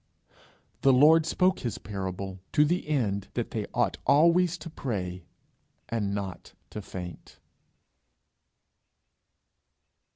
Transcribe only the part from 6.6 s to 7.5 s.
to faint.'